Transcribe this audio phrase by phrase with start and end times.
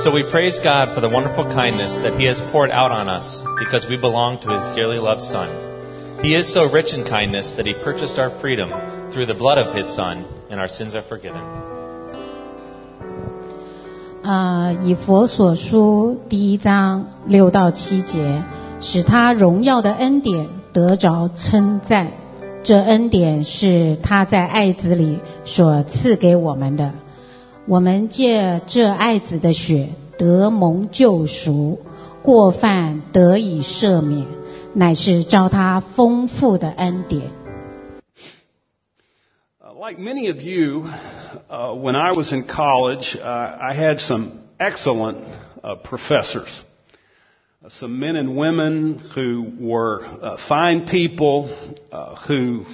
[0.00, 3.42] So we praise God for the wonderful kindness that He has poured out on us
[3.58, 5.48] because we belong to His dearly loved Son.
[6.22, 8.70] He is so rich in kindness that He purchased our freedom
[9.12, 11.42] through the blood of His Son, and our sins are forgiven.
[14.22, 18.44] 啊、uh,，以弗所书第一章六到七节，
[18.80, 22.12] 使他荣耀的恩典得着称赞。
[22.62, 26.92] 这恩典是他在爱子里所赐给我们的。
[27.67, 31.79] 我们借这爱子的血得蒙救赎，
[32.21, 34.27] 过犯得以赦免，
[34.73, 37.31] 乃是照他丰富的恩典。
[39.61, 40.83] Uh, like many of you,
[41.49, 45.17] uh, when I was in college, uh, I had some excellent
[45.63, 46.63] uh, professors.
[47.63, 51.49] Uh, some men and women who were uh, fine people,
[51.91, 52.65] uh, who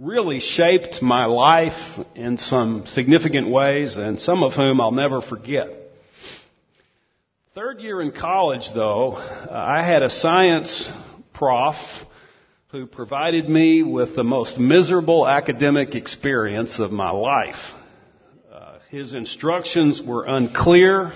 [0.00, 5.68] really shaped my life in some significant ways, and some of whom I'll never forget.
[7.54, 10.90] Third year in college, though, I had a science
[11.34, 11.74] prof
[12.68, 17.60] who provided me with the most miserable academic experience of my life.
[18.50, 21.12] Uh, his instructions were unclear.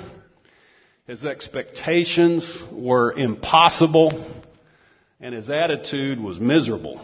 [1.06, 4.42] His expectations were impossible.
[5.20, 7.00] And his attitude was miserable.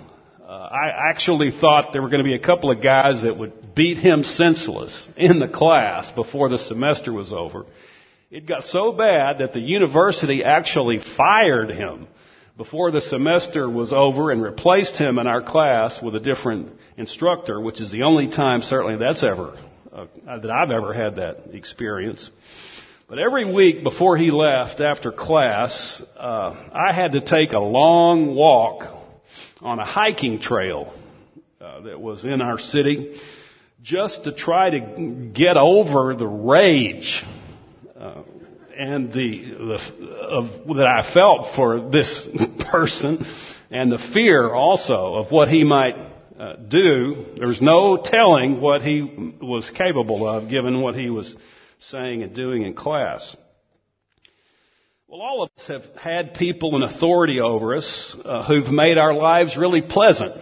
[0.51, 3.73] Uh, I actually thought there were going to be a couple of guys that would
[3.73, 7.67] beat him senseless in the class before the semester was over.
[8.33, 12.09] It got so bad that the university actually fired him
[12.57, 17.61] before the semester was over and replaced him in our class with a different instructor,
[17.61, 19.57] which is the only time certainly that's ever,
[19.93, 22.29] uh, that I've ever had that experience.
[23.09, 28.35] But every week before he left after class, uh, I had to take a long
[28.35, 29.00] walk
[29.63, 30.93] on a hiking trail
[31.61, 33.21] uh, that was in our city
[33.83, 37.25] just to try to get over the rage
[37.99, 38.23] uh,
[38.79, 42.29] and the, the of that I felt for this
[42.71, 43.27] person,
[43.71, 45.97] and the fear also of what he might
[46.39, 47.27] uh, do.
[47.37, 49.03] There's no telling what he
[49.43, 51.37] was capable of, given what he was
[51.79, 53.37] saying and doing in class.
[55.11, 59.13] Well, all of us have had people in authority over us uh, who've made our
[59.13, 60.41] lives really pleasant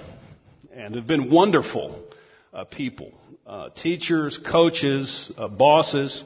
[0.74, 2.04] and have been wonderful
[2.52, 3.18] uh, people.
[3.46, 6.22] Uh, teachers, coaches, uh, bosses.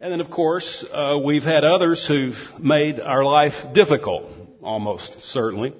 [0.00, 4.28] And then, of course, uh, we've had others who've made our life difficult,
[4.60, 5.72] almost certainly.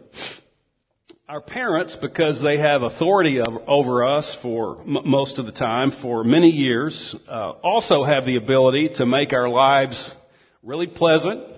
[1.28, 6.22] Our parents, because they have authority over us for m- most of the time, for
[6.22, 10.14] many years, uh, also have the ability to make our lives
[10.62, 11.55] really pleasant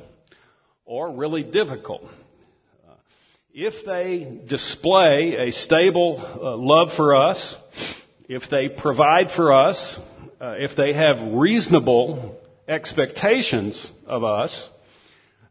[0.88, 2.02] or really difficult.
[2.02, 2.94] Uh,
[3.52, 7.56] if they display a stable uh, love for us,
[8.26, 9.98] if they provide for us,
[10.40, 14.70] uh, if they have reasonable expectations of us,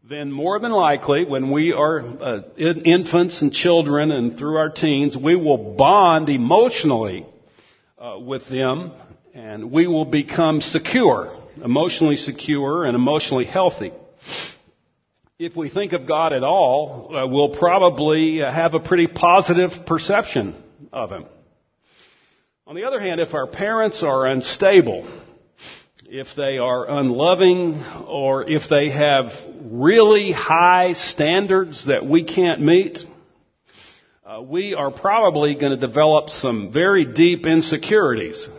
[0.10, 4.70] then more than likely, when we are uh, in- infants and children and through our
[4.70, 7.26] teens, we will bond emotionally
[8.20, 8.92] with them
[9.34, 13.92] and we will become secure, emotionally secure and emotionally healthy.
[15.40, 19.86] If we think of God at all, uh, we'll probably uh, have a pretty positive
[19.86, 20.56] perception
[20.92, 21.26] of Him.
[22.66, 25.08] On the other hand, if our parents are unstable,
[26.10, 27.76] if they are unloving,
[28.08, 29.32] or if they have
[29.62, 32.98] really high standards that we can't meet,
[34.26, 38.50] uh, we are probably going to develop some very deep insecurities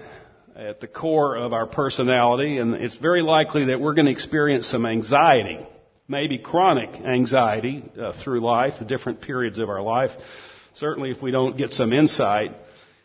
[0.55, 4.69] at the core of our personality, and it's very likely that we're going to experience
[4.69, 5.59] some anxiety,
[6.09, 10.11] maybe chronic anxiety uh, through life, the different periods of our life.
[10.75, 12.57] Certainly, if we don't get some insight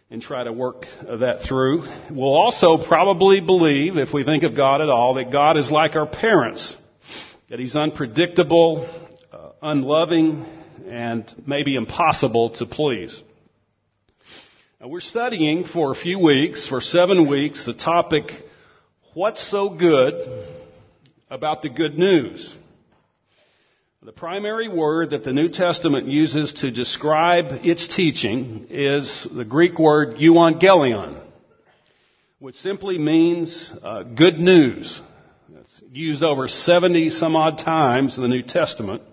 [0.10, 1.82] and try to work that through.
[2.10, 5.96] We'll also probably believe, if we think of God at all, that God is like
[5.96, 6.78] our parents,
[7.50, 8.88] that He's unpredictable,
[9.32, 10.46] uh, unloving,
[10.88, 13.22] and maybe impossible to please.
[14.80, 18.32] Now, we're studying for a few weeks, for seven weeks, the topic,
[19.14, 20.48] What's so good
[21.30, 22.52] about the good news?
[24.06, 29.80] The primary word that the New Testament uses to describe its teaching is the Greek
[29.80, 31.22] word euangelion,
[32.40, 35.02] which simply means uh, good news.
[35.56, 39.04] It's used over 70 some odd times in the New Testament.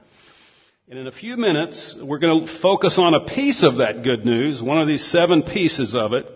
[0.88, 4.26] And in a few minutes, we're going to focus on a piece of that good
[4.26, 6.26] news, one of these seven pieces of it,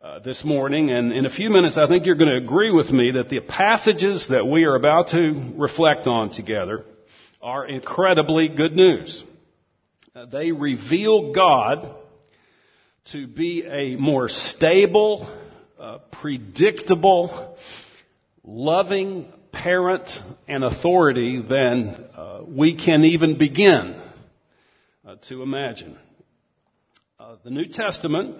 [0.00, 0.90] uh, this morning.
[0.90, 3.40] And in a few minutes, I think you're going to agree with me that the
[3.40, 6.84] passages that we are about to reflect on together
[7.42, 9.24] are incredibly good news.
[10.14, 11.94] Uh, they reveal God
[13.12, 15.28] to be a more stable,
[15.78, 17.56] uh, predictable,
[18.42, 20.10] loving, parent
[20.48, 24.00] and authority than uh, we can even begin
[25.06, 25.96] uh, to imagine.
[27.18, 28.36] Uh, the New Testament,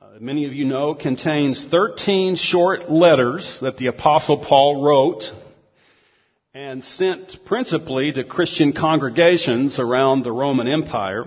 [0.00, 5.22] uh, many of you know, contains 13 short letters that the Apostle Paul wrote
[6.52, 11.26] and sent principally to Christian congregations around the Roman Empire.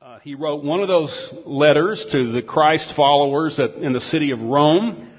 [0.00, 4.30] Uh, he wrote one of those letters to the Christ followers at, in the city
[4.30, 5.10] of Rome.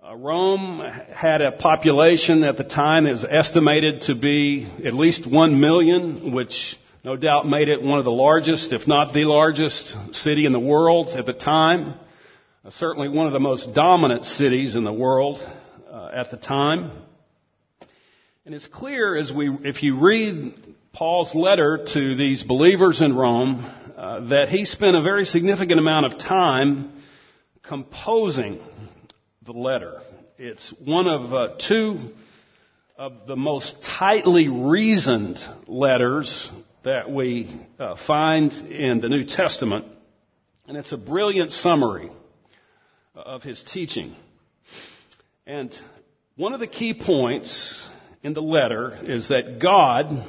[0.00, 0.78] Uh, Rome
[1.12, 6.32] had a population at the time that was estimated to be at least one million,
[6.32, 10.52] which no doubt made it one of the largest, if not the largest city in
[10.52, 11.94] the world at the time.
[12.64, 15.40] Uh, certainly one of the most dominant cities in the world
[15.90, 16.92] uh, at the time.
[18.46, 20.54] And it's clear as we, if you read
[20.92, 23.66] Paul's letter to these believers in Rome,
[23.96, 26.92] uh, that he spent a very significant amount of time
[27.64, 28.60] composing
[29.42, 30.00] the letter.
[30.38, 31.98] It's one of uh, two
[32.96, 36.48] of the most tightly reasoned letters
[36.84, 37.50] that we
[37.80, 39.86] uh, find in the New Testament,
[40.68, 42.12] and it's a brilliant summary
[43.12, 44.14] of his teaching.
[45.48, 45.76] And
[46.36, 47.90] one of the key points
[48.26, 50.26] in the letter is that God,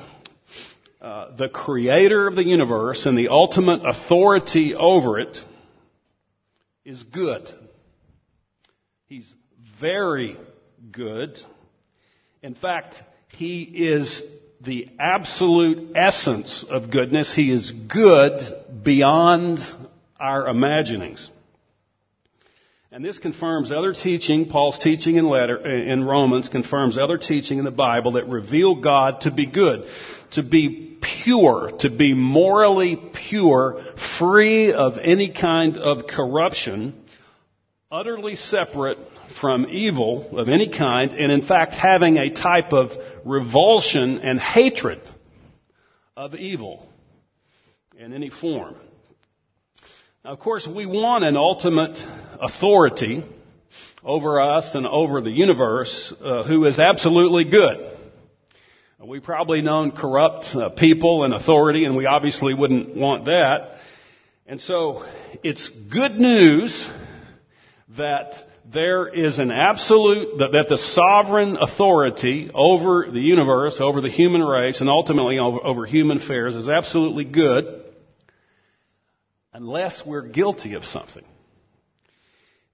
[1.01, 5.39] uh, the creator of the universe and the ultimate authority over it,
[6.85, 7.49] is good.
[9.07, 9.33] He's
[9.81, 10.38] very
[10.91, 11.39] good.
[12.44, 14.21] In fact, He is
[14.61, 17.33] the absolute essence of goodness.
[17.33, 18.41] He is good
[18.83, 19.57] beyond
[20.19, 21.31] our imaginings.
[22.97, 27.63] And this confirms other teaching, Paul's teaching in letter, in Romans confirms other teaching in
[27.63, 29.88] the Bible that reveal God to be good,
[30.31, 32.95] to be pure, to be morally
[33.29, 33.83] pure,
[34.17, 36.99] free of any kind of corruption,
[37.91, 38.97] utterly separate
[39.39, 45.07] from evil of any kind, and in fact having a type of revulsion and hatred
[46.15, 46.89] of evil
[47.95, 48.75] in any form.
[50.25, 52.03] Now, of course, we want an ultimate
[52.42, 53.24] authority
[54.04, 57.98] over us and over the universe uh, who is absolutely good.
[59.00, 63.78] We probably known corrupt uh, people and authority, and we obviously wouldn't want that.
[64.48, 65.06] And so,
[65.44, 66.89] it's good news
[67.95, 68.34] that
[68.66, 74.44] there is an absolute, that, that the sovereign authority over the universe, over the human
[74.44, 77.83] race, and ultimately over, over human affairs is absolutely good
[79.54, 81.24] unless we're guilty of something.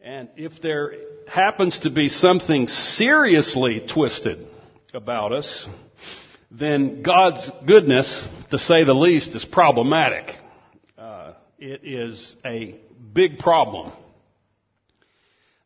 [0.06, 0.96] And if there
[1.30, 4.46] happens to be something seriously twisted
[4.94, 5.66] about us,
[6.52, 10.30] then God's goodness, to say the least, is problematic.
[10.98, 12.76] Uh, it is a
[13.14, 13.94] big problem.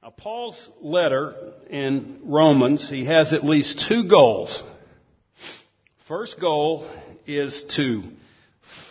[0.04, 4.63] Now, Paul's letter in Romans, he has at least two goals.
[6.07, 6.88] First goal
[7.25, 8.04] is to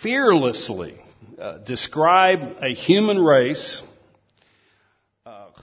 [0.02, 0.96] fearlessly
[1.40, 3.80] uh, describe a human race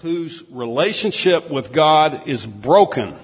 [0.04, 3.18] whose relationship with God is broken.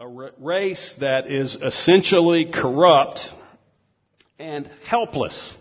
[0.00, 0.08] A
[0.38, 3.20] race that is essentially corrupt
[4.38, 5.54] and helpless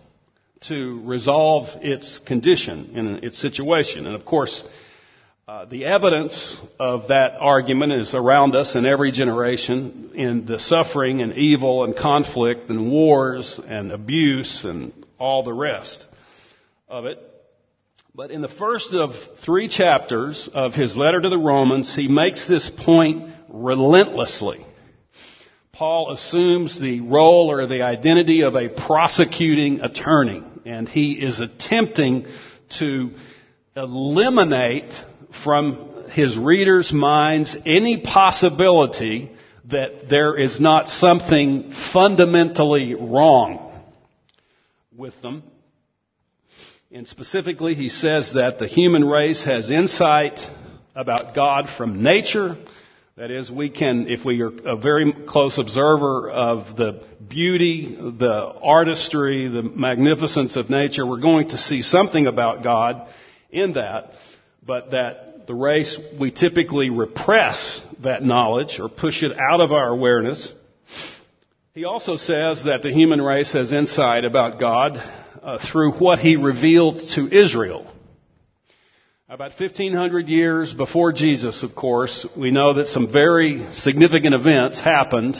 [0.69, 4.05] to resolve its condition and its situation.
[4.05, 4.63] And of course,
[5.45, 11.21] uh, the evidence of that argument is around us in every generation in the suffering
[11.21, 16.07] and evil and conflict and wars and abuse and all the rest
[16.87, 17.28] of it.
[18.19, 22.45] But in the first of three chapters of his letter to the Romans, he makes
[22.45, 24.65] this point relentlessly.
[25.71, 32.25] Paul assumes the role or the identity of a prosecuting attorney, and he is attempting
[32.79, 33.11] to
[33.77, 34.93] eliminate
[35.41, 39.31] from his readers' minds any possibility
[39.69, 43.81] that there is not something fundamentally wrong
[44.93, 45.41] with them.
[46.91, 50.39] And specifically, he says that the human race has insight
[50.95, 52.57] about God from nature.
[53.15, 58.53] That is, we can, if we are a very close observer of the beauty, the
[58.63, 63.07] artistry, the magnificence of nature, we're going to see something about God
[63.51, 64.13] in that
[64.65, 69.87] but that the race, we typically repress that knowledge or push it out of our
[69.87, 70.53] awareness.
[71.73, 74.97] He also says that the human race has insight about God
[75.41, 77.85] uh, through what he revealed to Israel.
[79.27, 85.37] About 1500 years before Jesus, of course, we know that some very significant events happened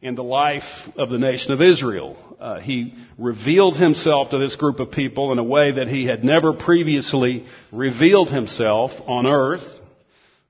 [0.00, 0.62] in the life
[0.96, 2.16] of the nation of Israel.
[2.38, 6.22] Uh, he revealed himself to this group of people in a way that he had
[6.22, 9.66] never previously revealed himself on earth.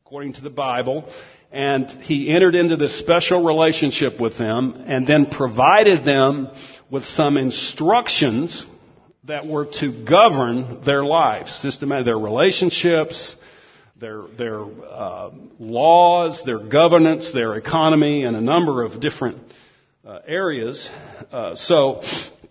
[0.05, 1.09] According to the Bible.
[1.51, 6.51] And he entered into this special relationship with them and then provided them
[6.91, 8.67] with some instructions
[9.27, 13.37] that were to govern their lives, systematic, their relationships,
[13.97, 19.39] their, their uh, laws, their governance, their economy, and a number of different
[20.07, 20.91] uh, areas.
[21.33, 22.03] Uh, so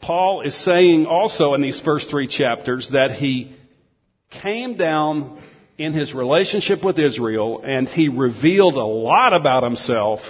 [0.02, 3.56] Paul is saying also in these first three chapters that he
[4.32, 5.40] came down
[5.78, 10.22] in his relationship with Israel and he revealed a lot about himself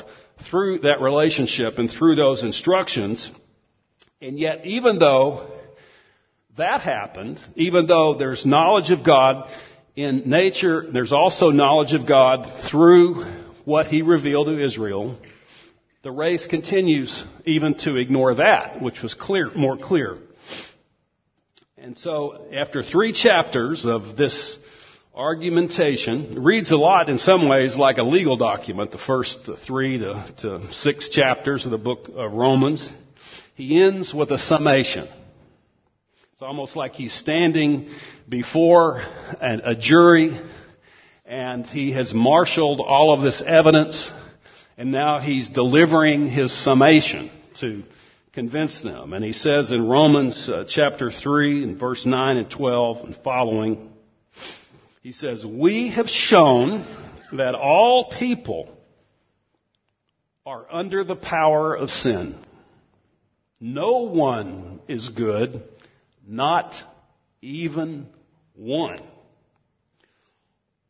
[0.50, 3.32] through that relationship and through those instructions.
[4.22, 5.53] And yet, even though
[6.58, 9.50] that happened, even though there's knowledge of God
[9.96, 13.24] in nature, there's also knowledge of God through
[13.66, 15.18] what he revealed to Israel.
[16.04, 20.18] The race continues even to ignore that, which was clear, more clear.
[21.78, 24.58] And so, after three chapters of this
[25.14, 30.34] argumentation, reads a lot in some ways like a legal document, the first three to,
[30.38, 32.92] to six chapters of the book of Romans.
[33.56, 35.08] He ends with a summation.
[36.34, 37.92] It's almost like he's standing
[38.28, 39.04] before
[39.40, 40.36] an, a jury
[41.28, 44.12] and he has marshaled all of this evidence
[44.76, 47.84] and now he's delivering his summation to
[48.34, 49.14] convince them.
[49.14, 53.92] And he says in Romans uh, chapter 3 and verse 9 and 12 and following,
[55.04, 56.88] he says, We have shown
[57.34, 58.76] that all people
[60.48, 62.44] are under the power of sin.
[63.60, 65.64] No one is good,
[66.26, 66.74] not
[67.42, 68.08] even
[68.56, 69.00] one.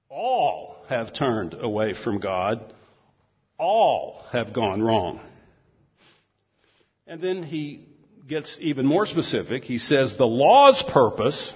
[0.09, 2.73] All have turned away from God.
[3.57, 5.19] All have gone wrong.
[7.07, 7.87] And then he
[8.27, 9.63] gets even more specific.
[9.63, 11.53] He says the law's purpose,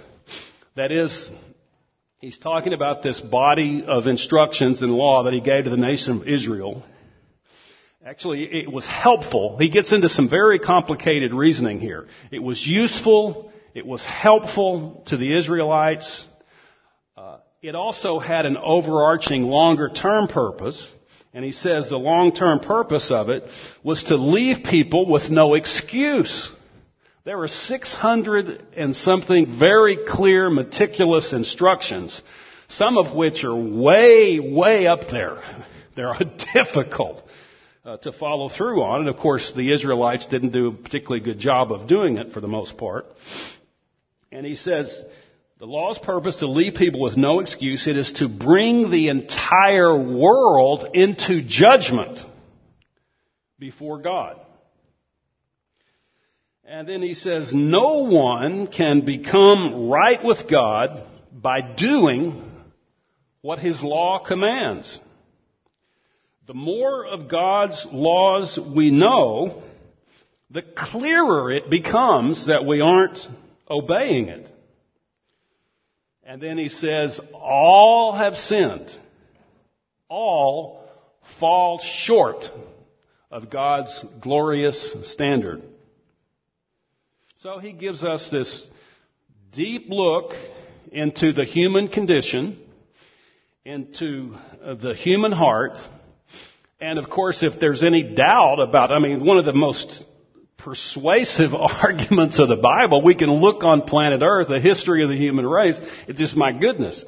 [0.75, 1.29] that is,
[2.19, 6.21] he's talking about this body of instructions and law that he gave to the nation
[6.21, 6.83] of Israel.
[8.05, 9.57] Actually, it was helpful.
[9.57, 12.07] He gets into some very complicated reasoning here.
[12.31, 13.46] It was useful.
[13.77, 16.25] It was helpful to the Israelites.
[17.15, 20.89] Uh, it also had an overarching longer term purpose.
[21.31, 23.43] And he says the long term purpose of it
[23.83, 26.51] was to leave people with no excuse.
[27.23, 32.19] There were 600 and something very clear, meticulous instructions,
[32.69, 35.37] some of which are way, way up there.
[35.95, 36.15] They're
[36.55, 37.23] difficult
[37.85, 39.01] uh, to follow through on.
[39.01, 42.41] And of course, the Israelites didn't do a particularly good job of doing it for
[42.41, 43.05] the most part.
[44.31, 45.03] And he says,
[45.59, 47.87] the law's purpose to leave people with no excuse.
[47.87, 52.19] It is to bring the entire world into judgment
[53.57, 54.39] before God.
[56.63, 62.51] And then he says, no one can become right with God by doing
[63.41, 64.99] what his law commands.
[66.45, 69.63] The more of God's laws we know,
[70.51, 73.17] the clearer it becomes that we aren't
[73.69, 74.49] obeying it.
[76.23, 78.91] And then he says, all have sinned.
[80.09, 80.85] All
[81.39, 82.49] fall short
[83.31, 85.63] of God's glorious standard.
[87.39, 88.67] So he gives us this
[89.51, 90.33] deep look
[90.91, 92.59] into the human condition,
[93.63, 95.77] into uh, the human heart,
[96.79, 100.05] and of course, if there's any doubt about, I mean, one of the most
[100.67, 105.15] persuasive arguments of the Bible, we can look on planet Earth, the history of the
[105.15, 105.79] human race.
[106.09, 107.05] It's just my goodness.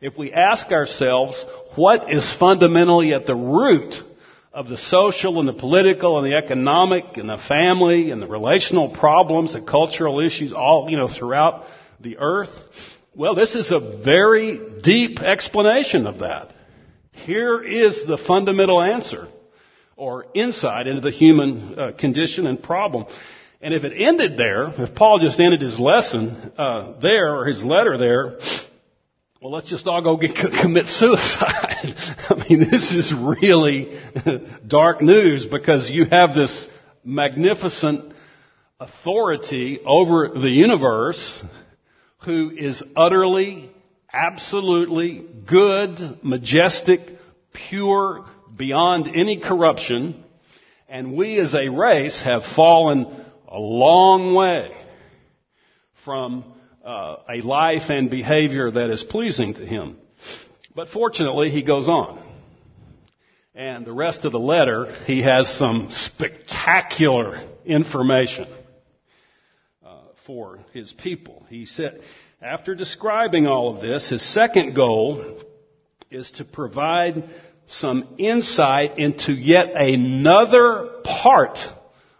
[0.00, 1.44] If we ask ourselves
[1.76, 3.94] what is fundamentally at the root
[4.54, 8.88] of the social and the political and the economic and the family and the relational
[8.88, 11.66] problems, the cultural issues, all, you know, throughout
[12.00, 12.54] the earth,
[13.14, 16.54] well, this is a very deep explanation of that.
[17.12, 19.28] Here is the fundamental answer
[19.96, 23.06] or insight into the human uh, condition and problem.
[23.60, 27.64] And if it ended there, if Paul just ended his lesson uh, there or his
[27.64, 28.38] letter there,
[29.40, 31.94] well, let's just all go get, commit suicide.
[32.28, 34.00] I mean, this is really
[34.66, 36.66] dark news because you have this
[37.04, 38.14] magnificent
[38.78, 41.42] authority over the universe
[42.24, 43.70] who is utterly,
[44.12, 47.00] absolutely good, majestic,
[47.52, 48.24] pure,
[48.56, 50.22] beyond any corruption,
[50.88, 53.06] and we as a race have fallen
[53.48, 54.70] a long way
[56.04, 56.44] from
[56.84, 59.96] uh, a life and behavior that is pleasing to him.
[60.74, 62.22] But fortunately, he goes on.
[63.54, 68.48] And the rest of the letter, he has some spectacular information
[69.84, 71.46] uh, for his people.
[71.50, 72.00] He said,
[72.40, 75.38] after describing all of this, his second goal
[76.10, 77.24] is to provide
[77.66, 81.58] some insight into yet another part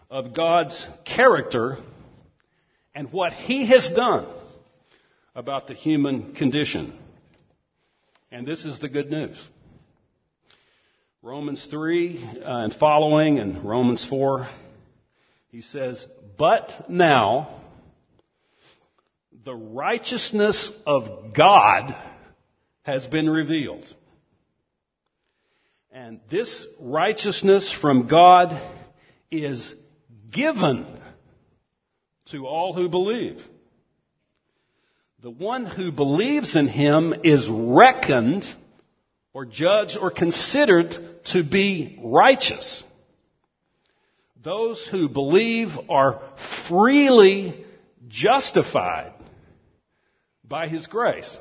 [0.09, 1.77] of God's character
[2.95, 4.27] and what He has done
[5.35, 6.97] about the human condition.
[8.31, 9.37] And this is the good news.
[11.21, 14.47] Romans 3 uh, and following, and Romans 4,
[15.51, 16.05] he says,
[16.37, 17.61] But now,
[19.45, 21.95] the righteousness of God
[22.83, 23.85] has been revealed.
[25.95, 28.59] And this righteousness from God
[29.29, 29.75] is
[30.31, 30.87] given
[32.31, 33.39] to all who believe.
[35.21, 38.43] The one who believes in him is reckoned
[39.33, 40.95] or judged or considered
[41.25, 42.83] to be righteous.
[44.41, 46.21] Those who believe are
[46.67, 47.63] freely
[48.07, 49.13] justified
[50.43, 51.37] by his grace.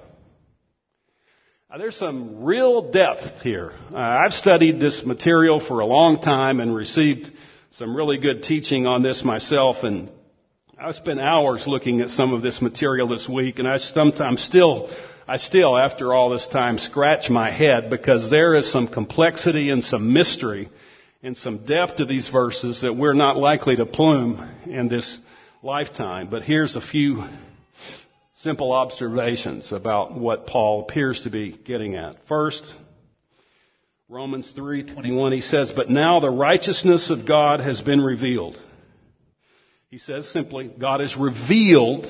[1.78, 3.72] There's some real depth here.
[3.90, 7.32] Uh, I've studied this material for a long time and received
[7.70, 10.10] some really good teaching on this myself and
[10.78, 14.90] I spent hours looking at some of this material this week and I sometimes still,
[15.26, 19.82] I still after all this time scratch my head because there is some complexity and
[19.82, 20.68] some mystery
[21.22, 25.18] and some depth to these verses that we're not likely to plume in this
[25.62, 26.28] lifetime.
[26.28, 27.24] But here's a few
[28.42, 32.16] simple observations about what Paul appears to be getting at.
[32.26, 32.74] First,
[34.08, 38.60] Romans 3:21 he says, "But now the righteousness of God has been revealed."
[39.90, 42.08] He says simply, God has revealed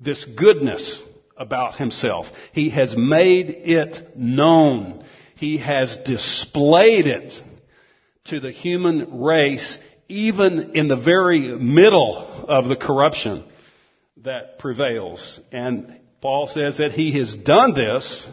[0.00, 1.02] this goodness
[1.36, 2.30] about himself.
[2.52, 5.02] He has made it known.
[5.34, 7.42] He has displayed it
[8.26, 13.44] to the human race even in the very middle of the corruption
[14.22, 15.40] that prevails.
[15.50, 18.26] And Paul says that he has done this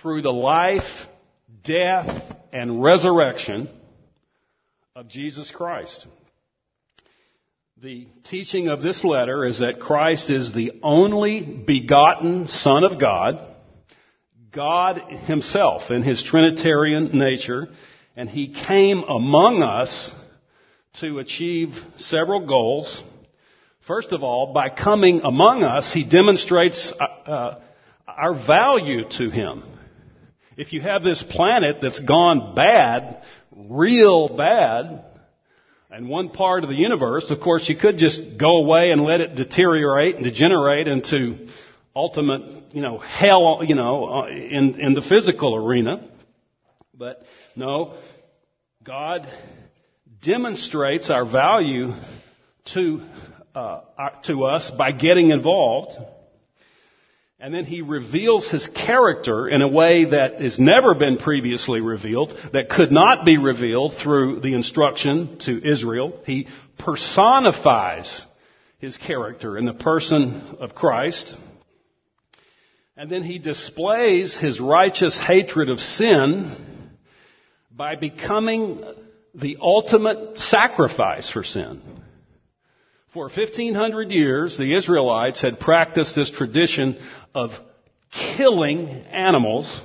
[0.00, 0.88] through the life,
[1.64, 3.68] death, and resurrection
[4.94, 6.06] of Jesus Christ.
[7.80, 13.38] The teaching of this letter is that Christ is the only begotten Son of God,
[14.50, 17.68] God Himself in His Trinitarian nature,
[18.16, 20.10] and He came among us
[21.00, 23.00] to achieve several goals.
[23.88, 27.60] First of all, by coming among us, he demonstrates uh, uh,
[28.06, 29.64] our value to him.
[30.58, 33.22] If you have this planet that's gone bad,
[33.56, 35.04] real bad,
[35.90, 39.22] and one part of the universe, of course, you could just go away and let
[39.22, 41.48] it deteriorate and degenerate into
[41.96, 46.06] ultimate, you know, hell, you know, uh, in, in the physical arena.
[46.92, 47.22] But
[47.56, 47.94] no,
[48.84, 49.26] God
[50.22, 51.94] demonstrates our value
[52.74, 53.00] to
[53.58, 55.96] uh, to us by getting involved.
[57.40, 62.36] And then he reveals his character in a way that has never been previously revealed,
[62.52, 66.20] that could not be revealed through the instruction to Israel.
[66.24, 68.24] He personifies
[68.78, 71.36] his character in the person of Christ.
[72.96, 76.90] And then he displays his righteous hatred of sin
[77.70, 78.82] by becoming
[79.34, 81.80] the ultimate sacrifice for sin.
[83.18, 86.96] For 1500 years, the Israelites had practiced this tradition
[87.34, 87.50] of
[88.12, 89.82] killing animals,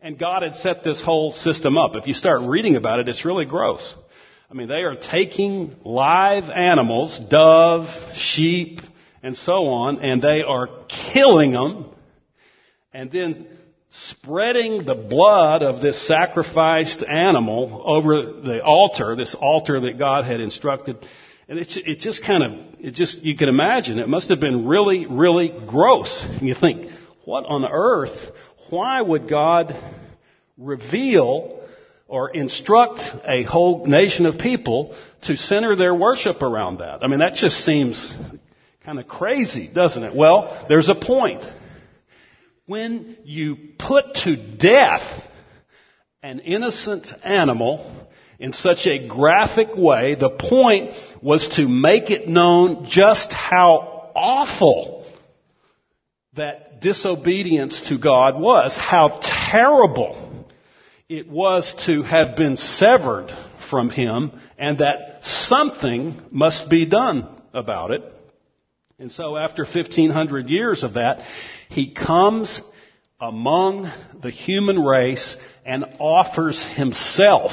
[0.00, 1.96] and God had set this whole system up.
[1.96, 3.94] If you start reading about it, it's really gross.
[4.50, 8.80] I mean, they are taking live animals, dove, sheep,
[9.22, 10.70] and so on, and they are
[11.12, 11.90] killing them,
[12.94, 13.46] and then
[13.90, 20.40] spreading the blood of this sacrificed animal over the altar, this altar that God had
[20.40, 20.96] instructed
[21.48, 24.66] and it's, it just kind of, it just, you can imagine, it must have been
[24.66, 26.26] really, really gross.
[26.28, 26.90] And you think,
[27.24, 28.16] what on earth,
[28.70, 29.74] why would God
[30.56, 31.60] reveal
[32.06, 37.02] or instruct a whole nation of people to center their worship around that?
[37.02, 38.14] I mean, that just seems
[38.84, 40.14] kind of crazy, doesn't it?
[40.14, 41.44] Well, there's a point.
[42.66, 45.02] When you put to death
[46.22, 48.03] an innocent animal,
[48.38, 50.14] in such a graphic way.
[50.14, 50.92] The point
[51.22, 55.06] was to make it known just how awful
[56.34, 60.46] that disobedience to God was, how terrible
[61.08, 63.30] it was to have been severed
[63.70, 68.02] from Him, and that something must be done about it.
[68.98, 71.24] And so after 1500 years of that,
[71.68, 72.60] He comes
[73.20, 77.52] among the human race and offers Himself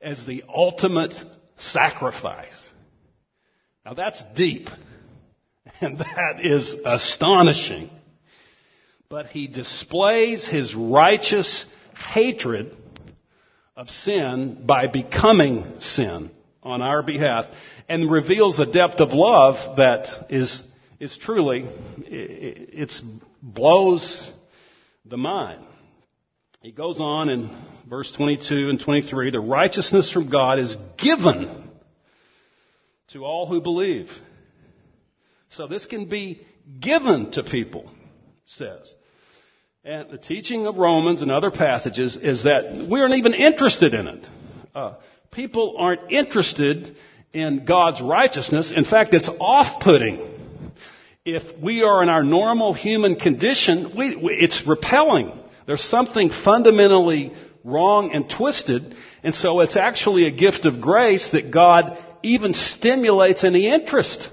[0.00, 1.14] as the ultimate
[1.58, 2.68] sacrifice.
[3.84, 4.68] Now that's deep.
[5.80, 7.90] And that is astonishing.
[9.10, 12.74] but he displays his righteous hatred
[13.76, 16.30] of sin by becoming sin
[16.62, 17.44] on our behalf
[17.88, 20.62] and reveals a depth of love that is,
[20.98, 22.92] is truly, it
[23.42, 24.32] blows
[25.04, 25.64] the mind.
[26.60, 27.50] He goes on in
[27.88, 31.70] verse 22 and 23, the righteousness from God is given
[33.12, 34.10] to all who believe.
[35.50, 36.40] So this can be
[36.80, 37.88] given to people,
[38.44, 38.92] says.
[39.84, 44.08] And the teaching of Romans and other passages is that we aren't even interested in
[44.08, 44.28] it.
[44.74, 44.94] Uh,
[45.30, 46.96] people aren't interested
[47.32, 48.72] in God's righteousness.
[48.74, 50.20] In fact, it's off-putting.
[51.24, 55.38] If we are in our normal human condition, we, we, it's repelling.
[55.68, 58.96] There's something fundamentally wrong and twisted.
[59.22, 64.30] And so it's actually a gift of grace that God even stimulates any interest.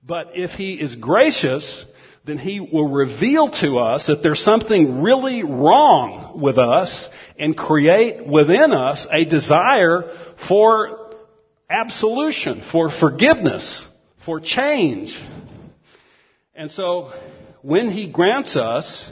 [0.00, 1.84] But if He is gracious,
[2.24, 8.24] then He will reveal to us that there's something really wrong with us and create
[8.24, 11.16] within us a desire for
[11.68, 13.84] absolution, for forgiveness,
[14.24, 15.20] for change.
[16.54, 17.10] And so,
[17.62, 19.10] when He grants us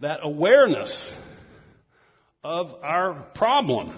[0.00, 1.12] that awareness
[2.42, 3.96] of our problem,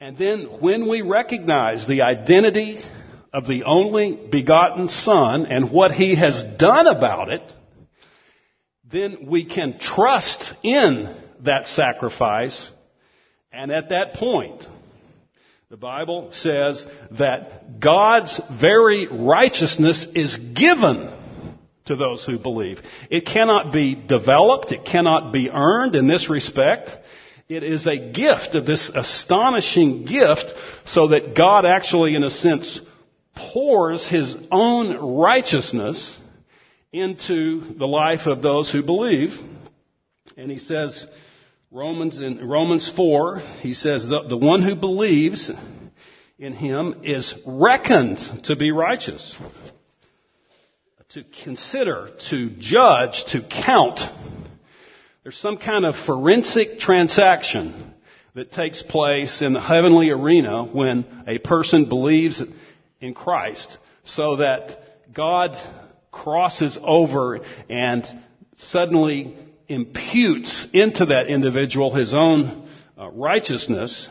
[0.00, 2.78] and then when we recognize the identity
[3.32, 7.52] of the only begotten Son and what He has done about it,
[8.90, 12.70] then we can trust in that sacrifice.
[13.52, 14.62] And at that point,
[15.70, 16.86] the Bible says
[17.18, 21.12] that God's very righteousness is given
[21.88, 22.80] to those who believe.
[23.10, 24.72] It cannot be developed.
[24.72, 26.90] It cannot be earned in this respect.
[27.48, 30.52] It is a gift of this astonishing gift
[30.86, 32.80] so that God actually, in a sense,
[33.34, 36.16] pours his own righteousness
[36.92, 39.30] into the life of those who believe.
[40.36, 41.06] And he says,
[41.70, 45.50] Romans in Romans 4, he says, the, the one who believes
[46.38, 49.34] in him is reckoned to be righteous.
[51.12, 54.00] To consider, to judge, to count.
[55.22, 57.94] There's some kind of forensic transaction
[58.34, 62.42] that takes place in the heavenly arena when a person believes
[63.00, 65.56] in Christ so that God
[66.10, 67.40] crosses over
[67.70, 68.04] and
[68.58, 69.34] suddenly
[69.66, 72.68] imputes into that individual his own
[72.98, 74.10] uh, righteousness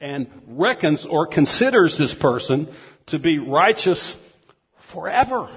[0.00, 2.74] and reckons or considers this person
[3.06, 4.16] to be righteous
[4.92, 5.48] forever.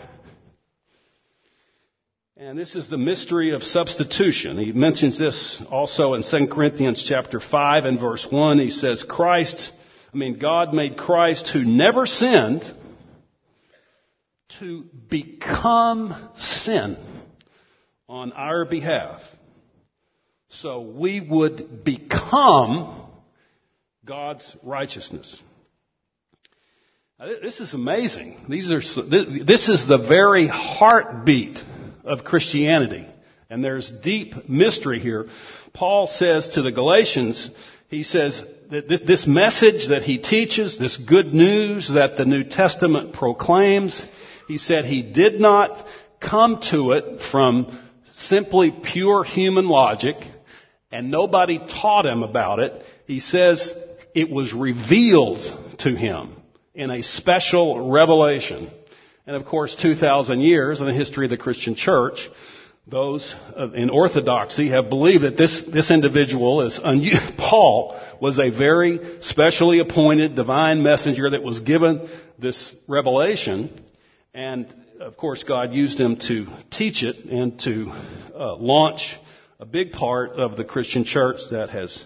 [2.40, 4.60] And this is the mystery of substitution.
[4.60, 8.60] He mentions this also in 2 Corinthians chapter 5 and verse 1.
[8.60, 9.72] He says, Christ
[10.14, 12.64] I mean, God made Christ who never sinned
[14.60, 16.98] to become sin
[18.08, 19.22] on our behalf.
[20.50, 23.06] So we would become
[24.06, 25.42] God's righteousness.
[27.20, 28.46] Now, this is amazing.
[28.48, 31.60] These are, this is the very heartbeat
[32.08, 33.06] of Christianity.
[33.50, 35.28] And there's deep mystery here.
[35.74, 37.50] Paul says to the Galatians,
[37.90, 38.42] he says
[38.72, 44.06] that this, this message that he teaches, this good news that the New Testament proclaims,
[44.48, 45.86] he said he did not
[46.20, 47.78] come to it from
[48.18, 50.16] simply pure human logic,
[50.92, 52.84] and nobody taught him about it.
[53.06, 53.74] He says
[54.16, 55.42] it was revealed
[55.80, 56.36] to him
[56.74, 58.72] in a special revelation.
[59.28, 62.30] And of course, 2,000 years in the history of the Christian church,
[62.88, 63.36] those
[63.76, 67.04] in orthodoxy have believed that this, this individual is, un-
[67.38, 72.10] Paul was a very specially appointed divine messenger that was given
[72.40, 73.84] this revelation.
[74.34, 77.92] And of course, God used him to teach it and to
[78.34, 79.20] uh, launch
[79.60, 82.02] a big part of the Christian church that has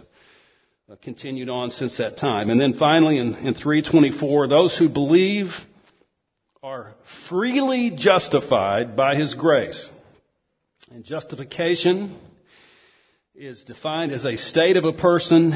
[0.90, 2.50] uh, continued on since that time.
[2.50, 5.52] And then finally in, in 324, those who believe
[6.64, 6.94] are
[7.28, 9.90] freely justified by his grace.
[10.92, 12.16] And justification
[13.34, 15.54] is defined as a state of a person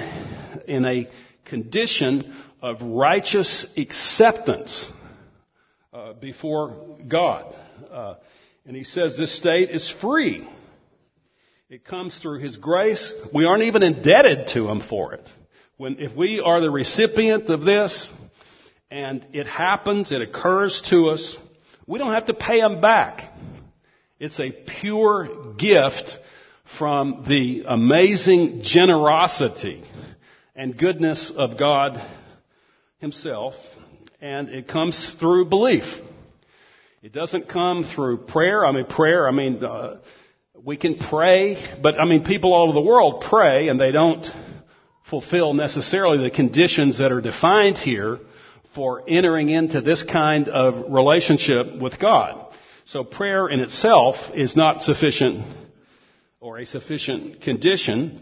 [0.68, 1.08] in a
[1.44, 4.92] condition of righteous acceptance
[5.94, 7.56] uh, before God.
[7.92, 8.16] Uh,
[8.66, 10.48] and he says this state is free.
[11.70, 13.14] It comes through his grace.
[13.32, 15.30] We aren't even indebted to him for it.
[15.78, 18.12] When, if we are the recipient of this,
[18.92, 21.38] and it happens, it occurs to us,
[21.88, 23.32] we don't have to pay them back.
[24.20, 26.18] It's a pure gift
[26.78, 29.84] from the amazing generosity
[30.56, 32.02] and goodness of God
[33.00, 33.54] Himself,
[34.22, 35.84] and it comes through belief.
[37.04, 38.66] It doesn't come through prayer.
[38.66, 39.98] I mean, prayer, I mean, uh,
[40.64, 44.26] we can pray, but I mean, people all over the world pray and they don't
[45.10, 48.20] fulfill necessarily the conditions that are defined here
[48.76, 52.54] for entering into this kind of relationship with God.
[52.84, 55.46] So prayer in itself is not sufficient
[56.40, 58.22] or a sufficient condition.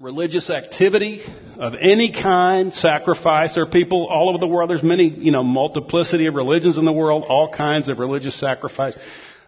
[0.00, 1.22] Religious activity
[1.58, 3.54] of any kind, sacrifice.
[3.54, 4.68] There are people all over the world.
[4.68, 8.96] There's many, you know, multiplicity of religions in the world, all kinds of religious sacrifice.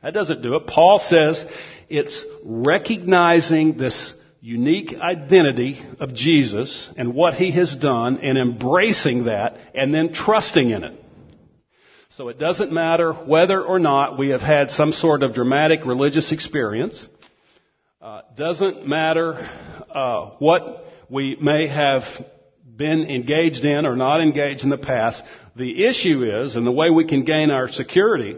[0.02, 0.66] That doesn't do it.
[0.68, 1.44] Paul says
[1.88, 9.56] it's recognizing this unique identity of Jesus and what he has done and embracing that
[9.74, 11.00] and then trusting in it.
[12.10, 16.30] So it doesn't matter whether or not we have had some sort of dramatic religious
[16.30, 17.08] experience.
[18.02, 19.48] Uh, doesn't matter
[19.90, 22.02] uh, what we may have
[22.66, 25.22] been engaged in or not engaged in the past.
[25.56, 28.36] The issue is, and the way we can gain our security,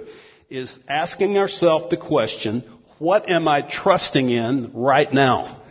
[0.51, 2.63] is asking ourselves the question,
[2.99, 5.65] what am I trusting in right now?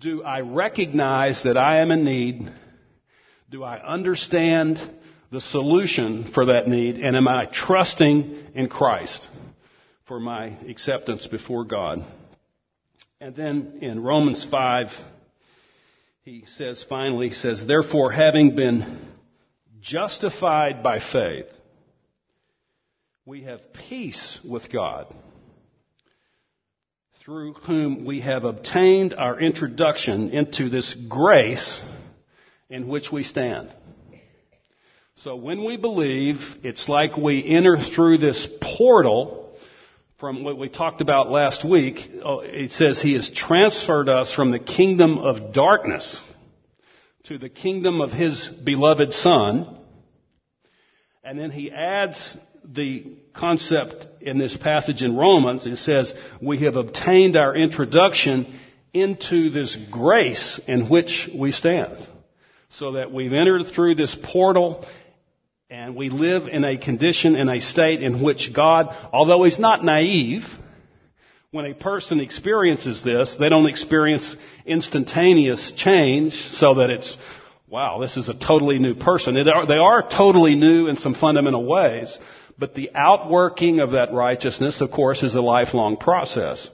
[0.00, 2.50] Do I recognize that I am in need?
[3.50, 4.80] Do I understand
[5.30, 6.96] the solution for that need?
[6.96, 9.28] And am I trusting in Christ
[10.06, 12.02] for my acceptance before God?
[13.20, 14.86] And then in Romans 5,
[16.22, 19.06] he says finally, he says, therefore having been
[19.82, 21.46] justified by faith,
[23.26, 25.14] we have peace with God,
[27.24, 31.82] through whom we have obtained our introduction into this grace
[32.70, 33.68] in which we stand.
[35.16, 39.54] So when we believe, it's like we enter through this portal
[40.16, 44.50] from what we talked about last week, oh, it says he has transferred us from
[44.50, 46.22] the kingdom of darkness
[47.24, 49.76] to the kingdom of his beloved son.
[51.30, 55.64] And then he adds the concept in this passage in Romans.
[55.64, 56.12] It says,
[56.42, 58.58] we have obtained our introduction
[58.92, 62.04] into this grace in which we stand.
[62.70, 64.84] So that we've entered through this portal
[65.70, 69.84] and we live in a condition, in a state in which God, although He's not
[69.84, 70.42] naive,
[71.52, 74.34] when a person experiences this, they don't experience
[74.66, 77.16] instantaneous change so that it's,
[77.70, 79.36] wow, this is a totally new person.
[79.36, 82.18] Are, they are totally new in some fundamental ways,
[82.58, 86.68] but the outworking of that righteousness, of course, is a lifelong process.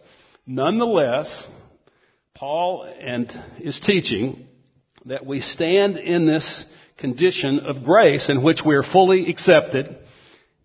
[0.47, 1.47] Nonetheless,
[2.35, 3.31] Paul and
[3.61, 4.47] is teaching
[5.05, 6.65] that we stand in this
[6.97, 9.99] condition of grace in which we are fully accepted,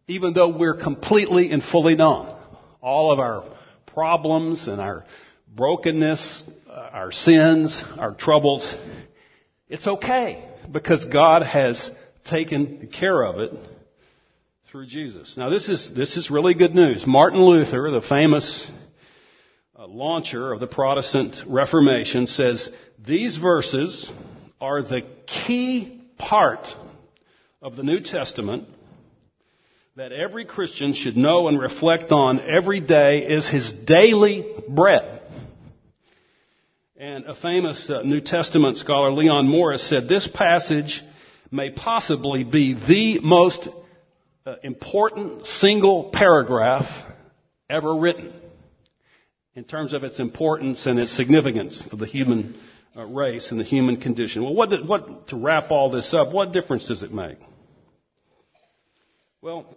[0.07, 2.33] even though we're completely and fully known.
[2.79, 3.43] All of our
[3.85, 5.05] problems and our
[5.53, 8.73] brokenness, our sins, our troubles,
[9.71, 11.89] it's okay because God has
[12.25, 13.53] taken care of it
[14.69, 15.35] through Jesus.
[15.37, 17.05] Now this is, this is really good news.
[17.07, 18.69] Martin Luther, the famous
[19.79, 24.11] uh, launcher of the Protestant Reformation says, these verses
[24.59, 26.67] are the key part
[27.61, 28.67] of the New Testament
[29.95, 35.10] that every Christian should know and reflect on every day is his daily bread.
[37.01, 41.01] And a famous uh, New Testament scholar, Leon Morris, said this passage
[41.49, 43.67] may possibly be the most
[44.45, 46.85] uh, important single paragraph
[47.67, 48.31] ever written
[49.55, 52.55] in terms of its importance and its significance for the human
[52.95, 54.43] uh, race and the human condition.
[54.43, 57.39] Well, what, did, what, to wrap all this up, what difference does it make?
[59.41, 59.75] Well,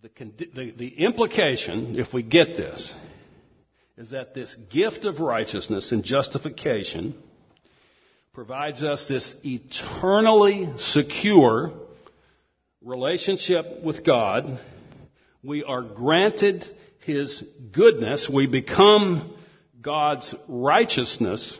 [0.00, 0.10] the,
[0.54, 2.94] the, the implication, if we get this,
[3.96, 7.14] is that this gift of righteousness and justification
[8.32, 11.72] provides us this eternally secure
[12.82, 14.60] relationship with God.
[15.42, 16.64] We are granted
[17.00, 18.30] His goodness.
[18.32, 19.34] We become
[19.80, 21.56] God's righteousness,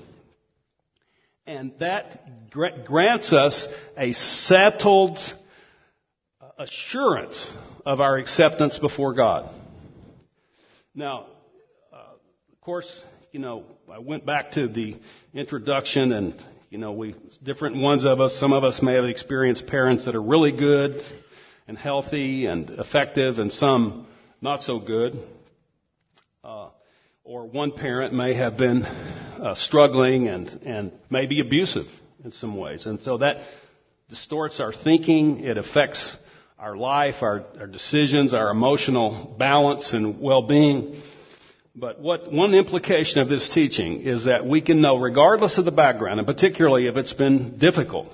[1.46, 3.66] and that grants us
[3.96, 5.18] a settled
[6.58, 9.52] assurance of our acceptance before God.
[10.94, 11.26] Now,
[12.70, 14.96] course, you know, I went back to the
[15.35, 19.66] introduction and, you know, we, different ones of us, some of us may have experienced
[19.66, 21.02] parents that are really good
[21.66, 24.06] and healthy and effective and some
[24.40, 25.18] not so good.
[26.44, 26.68] Uh,
[27.24, 31.87] or one parent may have been uh, struggling and, and maybe abusive
[32.22, 32.87] in some ways.
[32.87, 33.38] And so that
[34.09, 35.40] distorts our thinking.
[35.40, 36.16] It affects
[36.56, 41.02] our life, our, our decisions, our emotional balance and well-being.
[41.74, 45.70] But what one implication of this teaching is that we can know, regardless of the
[45.70, 48.12] background, and particularly if it's been difficult,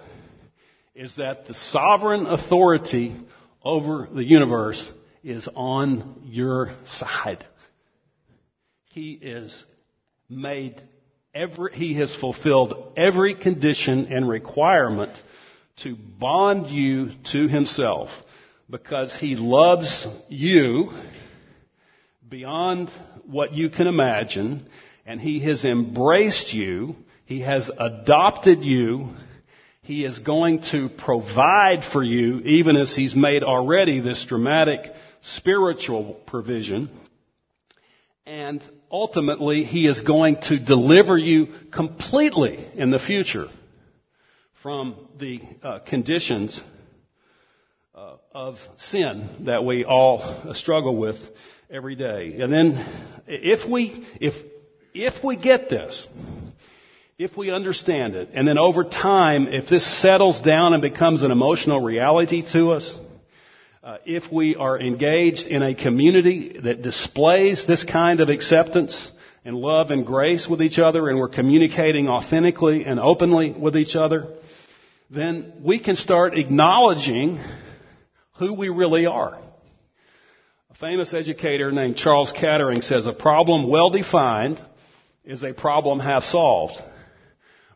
[0.95, 3.17] is that the sovereign authority
[3.63, 4.93] over the universe
[5.25, 7.45] is on your side.
[8.91, 9.65] He is
[10.29, 10.81] made
[11.35, 15.13] every, he has fulfilled every condition and requirement
[15.83, 18.11] to bond you to himself
[18.69, 20.91] because he loves you
[22.29, 22.91] beyond
[23.25, 24.67] what you can imagine
[25.05, 26.97] and he has embraced you.
[27.25, 29.11] He has adopted you.
[29.83, 36.15] He is going to provide for you even as he's made already this dramatic spiritual
[36.27, 36.91] provision.
[38.27, 38.61] And
[38.91, 43.47] ultimately, He is going to deliver you completely in the future
[44.63, 46.61] from the uh, conditions
[47.95, 51.17] uh, of sin that we all struggle with
[51.71, 52.37] every day.
[52.41, 54.35] And then, if we, if,
[54.95, 56.07] if we get this,
[57.19, 61.31] if we understand it, and then over time, if this settles down and becomes an
[61.31, 62.97] emotional reality to us,
[63.83, 69.11] uh, if we are engaged in a community that displays this kind of acceptance
[69.45, 73.97] and love and grace with each other, and we're communicating authentically and openly with each
[73.97, 74.29] other,
[75.11, 77.41] then we can start acknowledging
[78.39, 79.41] who we really are.
[80.81, 84.61] Famous educator named Charles Kettering says a problem well defined
[85.25, 86.75] is a problem half solved.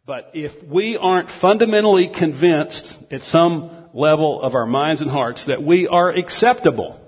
[0.05, 5.63] But if we aren't fundamentally convinced at some level of our minds and hearts that
[5.63, 7.01] we are acceptable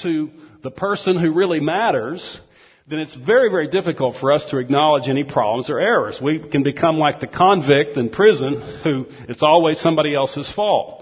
[0.00, 0.30] to
[0.62, 2.40] the person who really matters,
[2.88, 6.18] then it's very, very difficult for us to acknowledge any problems or errors.
[6.18, 10.95] We can become like the convict in prison who it's always somebody else's fault.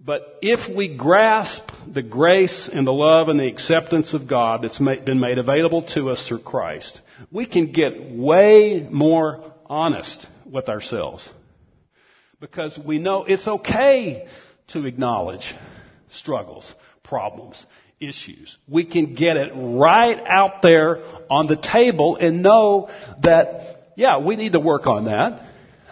[0.00, 4.78] But if we grasp the grace and the love and the acceptance of God that's
[4.78, 7.00] been made available to us through Christ,
[7.32, 11.28] we can get way more honest with ourselves
[12.40, 14.28] because we know it's okay
[14.68, 15.54] to acknowledge
[16.10, 17.66] struggles, problems,
[18.00, 18.56] issues.
[18.68, 22.88] We can get it right out there on the table and know
[23.22, 25.42] that, yeah, we need to work on that.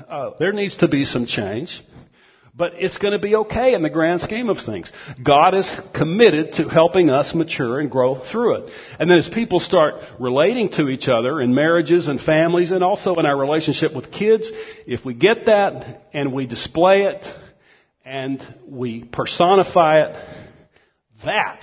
[0.09, 1.83] Uh, there needs to be some change.
[2.57, 4.91] But it's going to be okay in the grand scheme of things.
[5.23, 8.73] God is committed to helping us mature and grow through it.
[8.99, 13.17] And then as people start relating to each other in marriages and families and also
[13.17, 14.51] in our relationship with kids,
[14.87, 17.27] if we get that and we display it
[18.07, 20.17] and we personify it,
[21.27, 21.63] that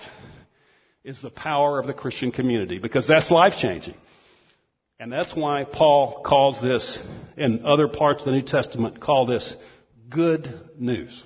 [1.03, 3.95] is the power of the Christian community because that's life changing.
[4.99, 6.99] And that's why Paul calls this,
[7.35, 9.55] and other parts of the New Testament, call this
[10.13, 11.23] good news.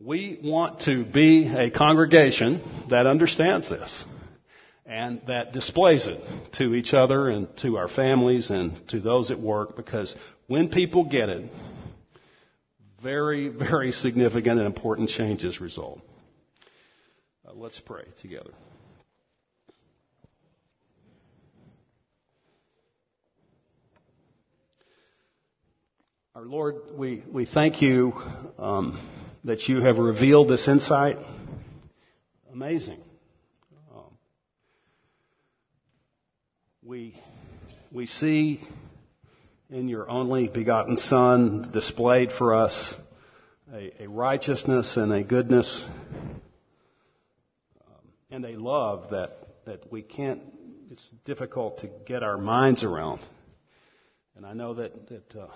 [0.00, 4.04] We want to be a congregation that understands this
[4.86, 6.20] and that displays it
[6.58, 10.14] to each other and to our families and to those at work because
[10.46, 11.50] when people get it,
[13.02, 16.00] very, very significant and important changes result.
[17.46, 18.50] Uh, let's pray together.
[26.36, 28.12] Our Lord, we, we thank you
[28.58, 29.00] um,
[29.44, 31.16] that you have revealed this insight.
[32.52, 32.98] Amazing.
[33.94, 34.18] Um,
[36.82, 37.14] we,
[37.92, 38.60] we see
[39.70, 42.94] in your only begotten Son displayed for us
[43.72, 45.84] a, a righteousness and a goodness
[47.80, 49.30] um, and a love that,
[49.66, 50.40] that we can't,
[50.90, 53.20] it's difficult to get our minds around.
[54.34, 55.46] And I know that, that uh,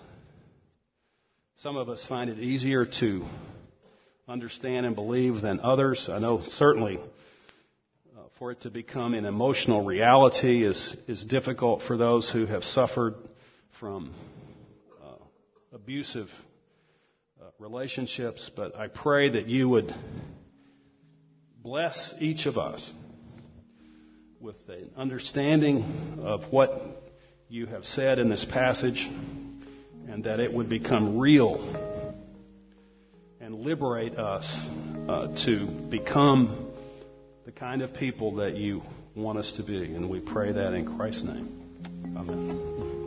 [1.62, 3.26] some of us find it easier to
[4.28, 6.08] understand and believe than others.
[6.08, 11.96] I know certainly uh, for it to become an emotional reality is, is difficult for
[11.96, 13.14] those who have suffered
[13.80, 14.14] from
[15.02, 15.14] uh,
[15.72, 16.28] abusive
[17.42, 19.92] uh, relationships, but I pray that you would
[21.60, 22.92] bless each of us
[24.40, 26.70] with an understanding of what
[27.48, 29.08] you have said in this passage
[30.08, 31.56] and that it would become real
[33.40, 34.68] and liberate us
[35.08, 36.70] uh, to become
[37.44, 38.82] the kind of people that you
[39.14, 39.84] want us to be.
[39.94, 42.14] And we pray that in Christ's name.
[42.16, 42.97] Amen.